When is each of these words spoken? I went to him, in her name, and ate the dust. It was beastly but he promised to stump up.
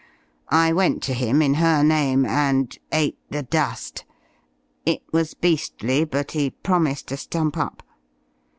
I 0.49 0.73
went 0.73 1.03
to 1.03 1.13
him, 1.13 1.43
in 1.43 1.53
her 1.61 1.83
name, 1.83 2.25
and 2.25 2.75
ate 2.91 3.19
the 3.29 3.43
dust. 3.43 4.03
It 4.83 5.03
was 5.11 5.35
beastly 5.35 6.05
but 6.05 6.31
he 6.31 6.49
promised 6.49 7.09
to 7.09 7.17
stump 7.17 7.55
up. 7.55 7.83